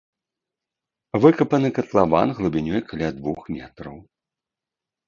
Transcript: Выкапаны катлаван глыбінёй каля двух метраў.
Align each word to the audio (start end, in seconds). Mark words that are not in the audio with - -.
Выкапаны 1.25 1.69
катлаван 1.77 2.27
глыбінёй 2.41 2.81
каля 2.89 3.09
двух 3.21 3.39
метраў. 3.59 3.97